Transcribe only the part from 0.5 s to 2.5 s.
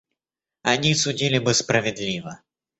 Они судили бы справедливо.